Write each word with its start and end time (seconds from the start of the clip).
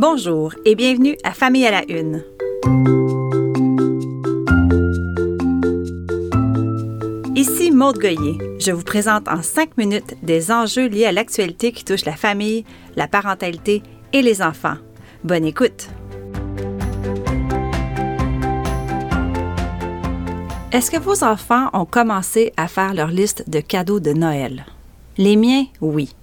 Bonjour 0.00 0.54
et 0.64 0.76
bienvenue 0.76 1.16
à 1.24 1.32
Famille 1.32 1.66
à 1.66 1.72
la 1.72 1.82
Une. 1.90 2.22
Ici 7.34 7.72
Maude 7.72 7.98
Goyer. 7.98 8.38
Je 8.60 8.70
vous 8.70 8.84
présente 8.84 9.26
en 9.26 9.42
cinq 9.42 9.76
minutes 9.76 10.14
des 10.22 10.52
enjeux 10.52 10.86
liés 10.86 11.06
à 11.06 11.10
l'actualité 11.10 11.72
qui 11.72 11.84
touche 11.84 12.04
la 12.04 12.14
famille, 12.14 12.64
la 12.94 13.08
parentalité 13.08 13.82
et 14.12 14.22
les 14.22 14.40
enfants. 14.40 14.76
Bonne 15.24 15.44
écoute! 15.44 15.88
Est-ce 20.70 20.92
que 20.92 21.00
vos 21.00 21.24
enfants 21.24 21.70
ont 21.72 21.86
commencé 21.86 22.52
à 22.56 22.68
faire 22.68 22.94
leur 22.94 23.08
liste 23.08 23.50
de 23.50 23.58
cadeaux 23.58 23.98
de 23.98 24.12
Noël? 24.12 24.64
Les 25.16 25.34
miens, 25.34 25.64
oui. 25.80 26.14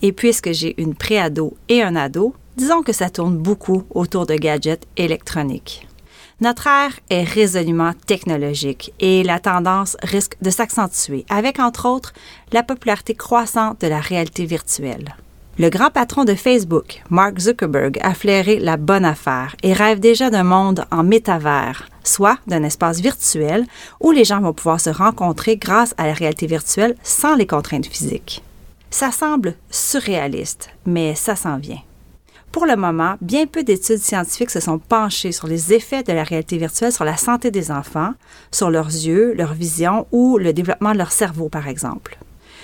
Et 0.00 0.12
puisque 0.12 0.52
j'ai 0.52 0.80
une 0.80 0.94
préado 0.94 1.58
et 1.68 1.82
un 1.82 1.94
ado, 1.94 2.34
disons 2.58 2.82
que 2.82 2.92
ça 2.92 3.08
tourne 3.08 3.38
beaucoup 3.38 3.84
autour 3.90 4.26
de 4.26 4.34
gadgets 4.34 4.86
électroniques. 4.96 5.86
Notre 6.40 6.66
ère 6.66 6.98
est 7.08 7.22
résolument 7.22 7.92
technologique 8.06 8.92
et 9.00 9.22
la 9.22 9.38
tendance 9.38 9.96
risque 10.02 10.36
de 10.42 10.50
s'accentuer 10.50 11.24
avec, 11.30 11.60
entre 11.60 11.88
autres, 11.88 12.12
la 12.52 12.64
popularité 12.64 13.14
croissante 13.14 13.80
de 13.80 13.86
la 13.86 14.00
réalité 14.00 14.44
virtuelle. 14.44 15.16
Le 15.58 15.70
grand 15.70 15.90
patron 15.90 16.24
de 16.24 16.34
Facebook, 16.34 17.02
Mark 17.10 17.38
Zuckerberg, 17.38 17.98
a 18.02 18.14
flairé 18.14 18.58
la 18.58 18.76
bonne 18.76 19.04
affaire 19.04 19.56
et 19.62 19.72
rêve 19.72 19.98
déjà 20.00 20.30
d'un 20.30 20.44
monde 20.44 20.84
en 20.92 21.02
métavers, 21.02 21.88
soit 22.04 22.38
d'un 22.46 22.62
espace 22.62 23.00
virtuel 23.00 23.66
où 24.00 24.10
les 24.10 24.24
gens 24.24 24.40
vont 24.40 24.52
pouvoir 24.52 24.80
se 24.80 24.90
rencontrer 24.90 25.56
grâce 25.56 25.94
à 25.96 26.06
la 26.06 26.14
réalité 26.14 26.46
virtuelle 26.46 26.96
sans 27.02 27.34
les 27.34 27.46
contraintes 27.46 27.86
physiques. 27.86 28.42
Ça 28.90 29.10
semble 29.10 29.54
surréaliste, 29.70 30.70
mais 30.86 31.14
ça 31.14 31.34
s'en 31.34 31.58
vient. 31.58 31.82
Pour 32.52 32.64
le 32.64 32.76
moment, 32.76 33.16
bien 33.20 33.46
peu 33.46 33.62
d'études 33.62 33.98
scientifiques 33.98 34.50
se 34.50 34.60
sont 34.60 34.78
penchées 34.78 35.32
sur 35.32 35.46
les 35.46 35.72
effets 35.74 36.02
de 36.02 36.12
la 36.12 36.24
réalité 36.24 36.56
virtuelle 36.56 36.92
sur 36.92 37.04
la 37.04 37.16
santé 37.16 37.50
des 37.50 37.70
enfants, 37.70 38.14
sur 38.50 38.70
leurs 38.70 38.88
yeux, 38.88 39.34
leur 39.34 39.52
vision 39.52 40.06
ou 40.12 40.38
le 40.38 40.52
développement 40.52 40.92
de 40.92 40.98
leur 40.98 41.12
cerveau, 41.12 41.48
par 41.48 41.68
exemple. 41.68 42.18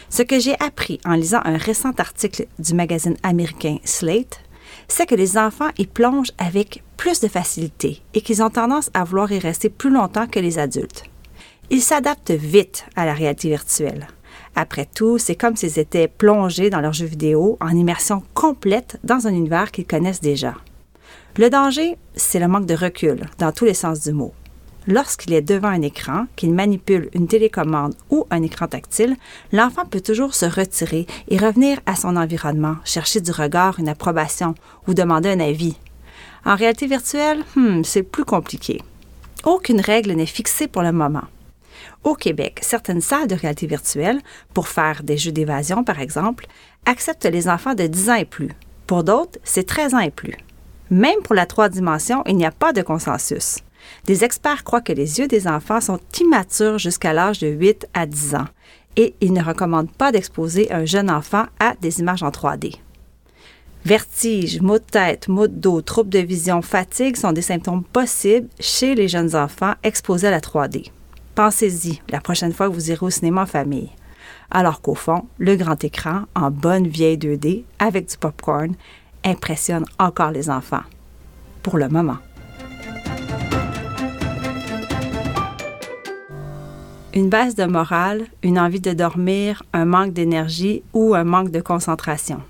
Ce 0.09 0.23
que 0.23 0.39
j'ai 0.41 0.59
appris 0.61 1.01
en 1.05 1.15
lisant 1.15 1.41
un 1.45 1.57
récent 1.57 1.93
article 1.99 2.47
du 2.59 2.75
magazine 2.75 3.17
américain 3.23 3.77
Slate, 3.85 4.41
c'est 4.89 5.07
que 5.07 5.15
les 5.15 5.37
enfants 5.37 5.71
y 5.79 5.87
plongent 5.87 6.33
avec 6.39 6.83
plus 6.97 7.21
de 7.21 7.29
facilité 7.29 8.03
et 8.15 8.21
qu'ils 8.21 8.43
ont 8.43 8.51
tendance 8.51 8.91
à 8.95 9.05
vouloir 9.05 9.31
y 9.33 9.39
rester 9.39 9.69
plus 9.69 9.91
longtemps 9.91 10.27
que 10.27 10.41
les 10.41 10.59
adultes. 10.59 11.05
Ils 11.71 11.83
s'adaptent 11.83 12.31
vite 12.31 12.87
à 12.97 13.07
la 13.07 13.15
réalité 13.15 13.49
virtuelle. 13.49 14.07
Après 14.57 14.87
tout, 14.87 15.19
c'est 15.19 15.35
comme 15.35 15.57
s'ils 15.57 15.79
étaient 15.79 16.09
plongés 16.09 16.71
dans 16.71 16.81
leurs 16.81 16.93
jeux 16.93 17.07
vidéo 17.07 17.57
en 17.61 17.71
immersion 17.71 18.23
complète 18.35 18.99
dans 19.03 19.27
un 19.27 19.35
univers 19.35 19.73
qu'ils 19.73 19.87
connaissent 19.87 20.21
déjà. 20.21 20.55
Le 21.37 21.51
danger, 21.51 21.97
c'est 22.15 22.39
le 22.39 22.47
manque 22.47 22.67
de 22.67 22.75
recul 22.75 23.29
dans 23.39 23.51
tous 23.51 23.65
les 23.65 23.75
sens 23.75 24.01
du 24.01 24.13
mot. 24.13 24.33
Lorsqu'il 24.87 25.33
est 25.33 25.43
devant 25.43 25.69
un 25.69 25.83
écran, 25.83 26.27
qu'il 26.37 26.53
manipule 26.53 27.09
une 27.15 27.27
télécommande 27.27 27.95
ou 28.11 28.27
un 28.31 28.43
écran 28.43 28.69
tactile, 28.69 29.17
l'enfant 29.51 29.87
peut 29.87 30.03
toujours 30.03 30.35
se 30.35 30.45
retirer 30.45 31.07
et 31.29 31.39
revenir 31.39 31.81
à 31.87 31.97
son 31.97 32.17
environnement, 32.17 32.77
chercher 32.85 33.21
du 33.21 33.31
regard 33.31 33.81
une 33.81 33.89
approbation 33.89 34.55
ou 34.87 34.95
demander 34.95 35.31
un 35.31 35.41
avis. 35.41 35.77
En 36.45 36.55
réalité 36.55 36.87
virtuelle, 36.87 37.43
hmm, 37.57 37.83
c'est 37.83 38.03
plus 38.03 38.25
compliqué. 38.25 38.83
Aucune 39.45 39.81
règle 39.81 40.13
n'est 40.13 40.27
fixée 40.27 40.69
pour 40.69 40.83
le 40.83 40.93
moment. 40.93 41.25
Au 42.05 42.15
Québec, 42.15 42.59
certaines 42.61 43.01
salles 43.01 43.29
de 43.29 43.35
réalité 43.35 43.67
virtuelle, 43.67 44.21
pour 44.53 44.69
faire 44.69 45.03
des 45.03 45.17
jeux 45.17 45.33
d'évasion 45.33 45.85
par 45.85 46.01
exemple, 46.01 46.47
acceptent 46.85 47.25
les 47.25 47.49
enfants 47.49 47.75
de 47.75 47.87
10 47.87 48.11
ans 48.11 48.15
et 48.15 48.27
plus. 48.27 48.51
Pour 48.87 49.05
d'autres, 49.05 49.39
c'est 49.43 49.67
13 49.67 49.95
ans 49.95 50.01
et 50.01 50.11
plus. 50.11 50.37
Même 50.91 51.23
pour 51.23 51.35
la 51.35 51.47
trois 51.47 51.71
dimensions, 51.71 52.23
il 52.27 52.37
n'y 52.37 52.45
a 52.45 52.51
pas 52.51 52.75
de 52.75 52.83
consensus. 52.83 53.57
Des 54.05 54.23
experts 54.23 54.65
croient 54.65 54.83
que 54.83 54.93
les 54.93 55.19
yeux 55.19 55.29
des 55.29 55.49
enfants 55.49 55.81
sont 55.81 55.99
immatures 56.21 56.79
jusqu'à 56.79 57.15
l'âge 57.15 57.39
de 57.39 57.49
8 57.49 57.89
à 57.95 58.05
10 58.05 58.35
ans 58.35 58.49
et 58.97 59.15
ils 59.23 59.33
ne 59.33 59.43
recommandent 59.43 59.91
pas 59.91 60.13
d'exposer 60.13 60.71
un 60.73 60.85
jeune 60.85 61.11
enfant 61.11 61.47
à 61.59 61.75
des 61.81 62.01
images 62.01 62.23
en 62.23 62.31
3D. 62.31 62.77
Vertige, 63.85 64.61
maux 64.61 64.79
de 64.79 64.85
tête, 64.85 65.29
maux 65.29 65.49
de 65.49 65.55
dos, 65.55 65.83
troubles 65.83 66.11
de 66.11 66.19
vision, 66.19 66.63
fatigue 66.63 67.17
sont 67.17 67.33
des 67.33 67.43
symptômes 67.43 67.85
possibles 67.85 68.49
chez 68.61 68.95
les 68.95 69.09
jeunes 69.09 69.35
enfants 69.35 69.75
exposés 69.83 70.29
à 70.29 70.31
la 70.31 70.41
3D. 70.41 70.91
Pensez-y 71.35 72.01
la 72.11 72.21
prochaine 72.21 72.53
fois 72.53 72.69
que 72.69 72.75
vous 72.75 72.91
irez 72.91 73.05
au 73.05 73.11
cinéma 73.11 73.43
en 73.43 73.47
famille. 73.47 73.91
Alors 74.51 74.81
qu'au 74.81 74.95
fond, 74.95 75.25
le 75.39 75.57
grand 75.57 75.83
écran, 75.83 76.23
en 76.37 76.51
bonne 76.51 76.87
vieille 76.87 77.19
2D, 77.19 77.65
avec 77.81 78.09
du 78.09 78.17
popcorn, 78.17 78.75
impressionne 79.25 79.85
encore 79.99 80.31
les 80.31 80.49
enfants. 80.49 80.83
Pour 81.63 81.77
le 81.77 81.89
moment. 81.89 82.19
Une 87.15 87.31
baisse 87.31 87.55
de 87.55 87.65
morale, 87.65 88.27
une 88.43 88.59
envie 88.59 88.81
de 88.81 88.93
dormir, 88.93 89.63
un 89.73 89.85
manque 89.85 90.13
d'énergie 90.13 90.83
ou 90.93 91.15
un 91.15 91.25
manque 91.25 91.51
de 91.51 91.61
concentration. 91.61 92.43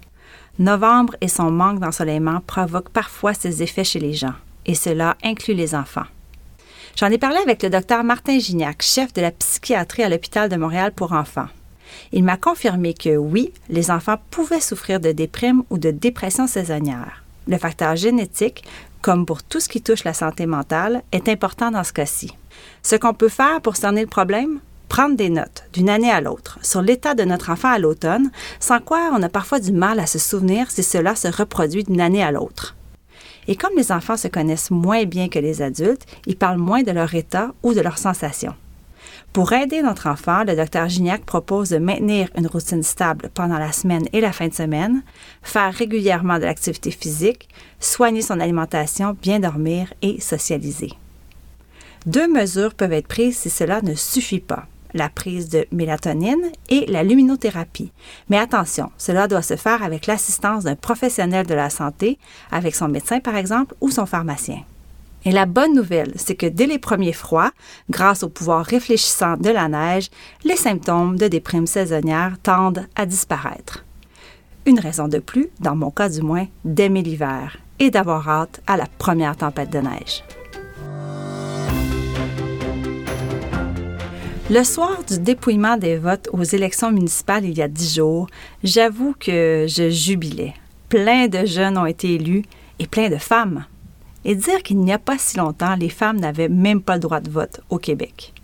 Novembre 0.59 1.17
et 1.21 1.29
son 1.29 1.51
manque 1.51 1.81
d'ensoleillement 1.81 2.41
provoquent 2.47 2.91
parfois 2.91 3.35
ces 3.35 3.63
effets 3.63 3.85
chez 3.85 3.99
les 3.99 4.15
gens, 4.15 4.35
et 4.67 4.75
cela 4.75 5.17
inclut 5.23 5.55
les 5.55 5.75
enfants. 5.75 6.07
J'en 6.97 7.11
ai 7.11 7.19
parlé 7.19 7.39
avec 7.39 7.61
le 7.65 7.71
docteur 7.71 8.05
Martin 8.05 8.39
Gignac, 8.39 8.81
chef 8.81 9.13
de 9.13 9.21
la 9.21 9.33
psychiatrie 9.33 10.05
à 10.05 10.09
l'hôpital 10.09 10.49
de 10.49 10.55
Montréal 10.55 10.93
pour 10.93 11.13
enfants. 11.13 11.49
Il 12.13 12.23
m'a 12.23 12.37
confirmé 12.37 12.95
que 12.95 13.17
oui, 13.17 13.53
les 13.69 13.91
enfants 13.91 14.19
pouvaient 14.31 14.61
souffrir 14.61 15.01
de 15.01 15.11
déprime 15.11 15.65
ou 15.71 15.79
de 15.79 15.91
dépression 15.91 16.47
saisonnière. 16.47 17.25
Le 17.49 17.59
facteur 17.59 17.97
génétique, 17.97 18.63
comme 19.03 19.27
pour 19.27 19.43
tout 19.43 19.59
ce 19.59 19.69
qui 19.69 19.83
touche 19.83 20.05
la 20.05 20.15
santé 20.15 20.47
mentale, 20.47 21.03
est 21.11 21.29
important 21.29 21.73
dans 21.73 21.83
ce 21.83 21.93
cas-ci. 21.93 22.31
Ce 22.85 22.95
qu'on 22.95 23.13
peut 23.13 23.29
faire 23.29 23.61
pour 23.61 23.75
cerner 23.75 24.03
le 24.03 24.07
problème, 24.07 24.61
prendre 24.89 25.17
des 25.17 25.31
notes 25.31 25.65
d'une 25.73 25.91
année 25.91 26.13
à 26.13 26.21
l'autre 26.21 26.61
sur 26.63 26.81
l'état 26.81 27.15
de 27.15 27.25
notre 27.25 27.51
enfant 27.51 27.73
à 27.73 27.81
l'automne, 27.81 28.31
sans 28.61 28.79
quoi 28.79 29.11
on 29.13 29.23
a 29.25 29.29
parfois 29.29 29.59
du 29.59 29.73
mal 29.73 29.99
à 29.99 30.07
se 30.07 30.21
souvenir 30.21 30.71
si 30.71 30.85
cela 30.85 31.17
se 31.17 31.27
reproduit 31.27 31.83
d'une 31.83 32.01
année 32.01 32.23
à 32.23 32.31
l'autre. 32.31 32.77
Et 33.49 33.57
comme 33.57 33.77
les 33.77 33.93
enfants 33.93 34.17
se 34.17 34.29
connaissent 34.29 34.71
moins 34.71 35.05
bien 35.05 35.29
que 35.29 35.39
les 35.39 35.63
adultes, 35.63 36.07
ils 36.27 36.37
parlent 36.37 36.59
moins 36.59 36.83
de 36.83 36.93
leur 36.93 37.15
état 37.15 37.53
ou 37.63 37.75
de 37.75 37.81
leurs 37.81 37.99
sensations. 37.99 38.55
Pour 39.33 39.53
aider 39.53 39.83
notre 39.83 40.09
enfant, 40.09 40.45
le 40.45 40.55
docteur 40.55 40.89
Gignac 40.89 41.25
propose 41.25 41.71
de 41.71 41.79
maintenir 41.79 42.29
une 42.37 42.47
routine 42.47 42.85
stable 42.85 43.31
pendant 43.35 43.59
la 43.59 43.73
semaine 43.73 44.07
et 44.13 44.21
la 44.21 44.33
fin 44.33 44.47
de 44.47 44.55
semaine, 44.55 45.03
faire 45.43 45.75
régulièrement 45.75 46.39
de 46.39 46.45
l'activité 46.45 46.93
physique, 46.93 47.49
soigner 47.81 48.23
son 48.23 48.39
alimentation, 48.39 49.17
bien 49.21 49.41
dormir 49.41 49.93
et 50.03 50.21
socialiser. 50.21 50.93
Deux 52.07 52.29
mesures 52.29 52.75
peuvent 52.75 52.93
être 52.93 53.09
prises 53.09 53.39
si 53.39 53.51
cela 53.51 53.83
ne 53.83 53.95
suffit 53.95 54.41
pas 54.41 54.67
la 54.95 55.09
prise 55.09 55.49
de 55.49 55.67
mélatonine 55.73 56.51
et 56.71 56.87
la 56.87 57.03
luminothérapie. 57.03 57.93
Mais 58.31 58.39
attention, 58.39 58.91
cela 58.97 59.29
doit 59.29 59.43
se 59.43 59.57
faire 59.57 59.83
avec 59.83 60.07
l'assistance 60.07 60.65
d'un 60.65 60.77
professionnel 60.77 61.47
de 61.47 61.55
la 61.55 61.69
santé, 61.69 62.19
avec 62.51 62.75
son 62.75 62.89
médecin 62.89 63.21
par 63.21 63.37
exemple 63.37 63.75
ou 63.81 63.91
son 63.91 64.07
pharmacien. 64.07 64.63
Et 65.27 65.33
la 65.33 65.47
bonne 65.47 65.75
nouvelle, 65.75 66.13
c'est 66.17 66.35
que 66.35 66.47
dès 66.47 66.67
les 66.67 66.79
premiers 66.79 67.15
froids, 67.15 67.51
grâce 67.89 68.23
au 68.23 68.29
pouvoir 68.29 68.65
réfléchissant 68.65 69.37
de 69.37 69.51
la 69.51 69.69
neige, 69.69 70.11
les 70.45 70.57
symptômes 70.57 71.17
de 71.17 71.29
déprime 71.29 71.67
saisonnière 71.67 72.37
tendent 72.43 72.87
à 72.95 73.07
disparaître. 73.07 73.85
Une 74.67 74.81
raison 74.81 75.09
de 75.09 75.19
plus, 75.19 75.49
dans 75.61 75.77
mon 75.77 75.91
cas 75.91 76.09
du 76.09 76.23
moins, 76.23 76.47
d'aimer 76.65 77.03
l'hiver 77.03 77.59
et 77.79 77.91
d'avoir 77.91 78.29
hâte 78.29 78.63
à 78.67 78.77
la 78.77 78.87
première 78.99 79.37
tempête 79.37 79.71
de 79.71 79.79
neige. 79.79 80.23
Le 84.51 84.63
soir 84.63 85.03
du 85.05 85.19
dépouillement 85.19 85.79
des 85.79 85.97
votes 85.97 86.29
aux 86.31 86.43
élections 86.43 86.93
municipales 86.93 87.47
il 87.47 87.57
y 87.57 87.63
a 87.63 87.69
dix 87.69 87.95
jours, 87.95 88.27
j'avoue 88.63 89.15
que 89.19 89.65
je 89.67 89.89
jubilais. 89.89 90.53
Plein 90.91 91.29
de 91.29 91.47
jeunes 91.47 91.79
ont 91.79 91.87
été 91.87 92.13
élus 92.17 92.43
et 92.79 92.87
plein 92.87 93.09
de 93.09 93.17
femmes. 93.17 93.65
Et 94.27 94.35
dire 94.35 94.63
qu'il 94.63 94.81
n'y 94.81 94.93
a 94.93 94.99
pas 94.99 95.17
si 95.17 95.39
longtemps, 95.39 95.77
les 95.77 95.89
femmes 95.89 96.21
n'avaient 96.21 96.51
même 96.51 96.83
pas 96.83 96.97
le 96.97 97.01
droit 97.01 97.21
de 97.21 97.31
vote 97.31 97.61
au 97.71 97.79
Québec. 97.79 98.35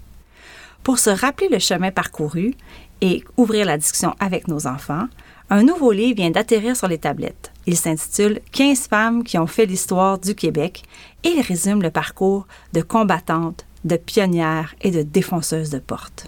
Pour 0.83 0.99
se 0.99 1.11
rappeler 1.11 1.51
le 1.51 1.59
chemin 1.59 1.91
parcouru 1.91 2.55
et 3.03 3.23
ouvrir 3.37 3.67
la 3.67 3.77
discussion 3.77 4.15
avec 4.21 4.49
nos 4.49 4.67
enfants, 4.67 5.07
un 5.51 5.65
nouveau 5.65 5.93
livre 5.93 6.17
vient 6.17 6.31
d'atterrir 6.31 6.77
sur 6.77 6.89
les 6.89 6.99
tablettes. 6.99 7.53
Il 7.67 7.77
s'intitule 7.77 8.41
15 8.53 8.87
femmes 8.89 9.23
qui 9.23 9.37
ont 9.37 9.47
fait 9.47 9.67
l'histoire 9.67 10.19
du 10.19 10.35
Québec 10.35 10.83
et 11.25 11.29
il 11.29 11.43
résume 11.43 11.83
le 11.83 11.91
parcours 11.91 12.47
de 12.73 12.81
combattantes, 12.81 13.67
de 13.85 13.97
pionnières 13.97 14.75
et 14.81 14.91
de 14.91 15.03
défonceuses 15.03 15.71
de 15.71 15.79
portes. 15.79 16.27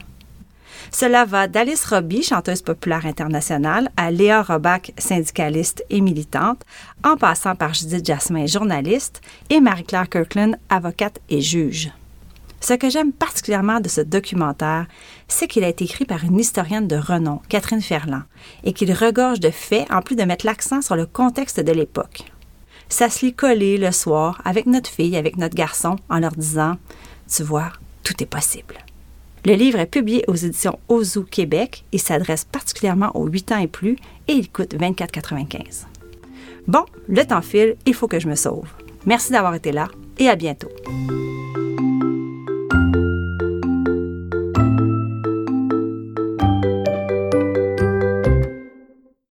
Cela 0.90 1.25
va 1.25 1.49
d'Alice 1.49 1.84
Roby, 1.87 2.22
chanteuse 2.22 2.60
populaire 2.60 3.06
internationale, 3.06 3.90
à 3.96 4.10
Léa 4.10 4.43
Robac, 4.43 4.93
syndicaliste 4.99 5.84
et 5.90 6.00
militante, 6.00 6.64
en 7.04 7.16
passant 7.16 7.54
par 7.54 7.72
Judith 7.72 8.04
Jasmin, 8.04 8.46
journaliste, 8.46 9.20
et 9.49 9.60
Marie-Claire 9.60 10.08
Kirkland, 10.08 10.56
avocate 10.69 11.20
et 11.31 11.40
juge. 11.40 11.90
Ce 12.60 12.75
que 12.75 12.90
j'aime 12.90 13.12
particulièrement 13.12 13.81
de 13.81 13.88
ce 13.88 14.00
documentaire, 14.00 14.87
c'est 15.26 15.48
qu'il 15.48 15.64
a 15.64 15.69
été 15.69 15.84
écrit 15.84 16.05
par 16.05 16.25
une 16.25 16.38
historienne 16.38 16.87
de 16.87 16.96
renom, 16.96 17.40
Catherine 17.48 17.82
Ferland, 17.82 18.22
et 18.62 18.72
qu'il 18.72 18.93
regorge 18.93 19.40
de 19.40 19.50
faits 19.50 19.90
en 19.90 20.00
plus 20.00 20.14
de 20.14 20.22
mettre 20.22 20.46
l'accent 20.46 20.81
sur 20.81 20.94
le 20.94 21.06
contexte 21.06 21.58
de 21.58 21.72
l'époque. 21.72 22.25
Ça 22.88 23.08
se 23.08 23.25
lit 23.25 23.34
collé 23.34 23.78
le 23.78 23.90
soir 23.90 24.40
avec 24.44 24.66
notre 24.66 24.90
fille, 24.90 25.16
avec 25.16 25.38
notre 25.38 25.56
garçon, 25.56 25.96
en 26.08 26.19
leur 26.19 26.32
disant 26.32 26.76
Tu 27.28 27.42
vois, 27.42 27.72
tout 28.04 28.22
est 28.22 28.26
possible. 28.26 28.76
Le 29.44 29.54
livre 29.54 29.78
est 29.80 29.86
publié 29.86 30.24
aux 30.28 30.36
éditions 30.36 30.78
Ozu 30.88 31.24
Québec 31.24 31.84
et 31.92 31.98
s'adresse 31.98 32.44
particulièrement 32.44 33.10
aux 33.16 33.26
8 33.26 33.52
ans 33.52 33.58
et 33.58 33.66
plus 33.66 33.96
et 34.28 34.34
il 34.34 34.50
coûte 34.50 34.74
24,95. 34.74 35.86
Bon, 36.69 36.84
le 37.08 37.24
temps 37.24 37.42
file, 37.42 37.76
il 37.86 37.94
faut 37.94 38.06
que 38.06 38.20
je 38.20 38.28
me 38.28 38.36
sauve. 38.36 38.69
Merci 39.04 39.32
d'avoir 39.32 39.54
été 39.54 39.72
là 39.72 39.88
et 40.19 40.28
à 40.28 40.36
bientôt. 40.36 40.69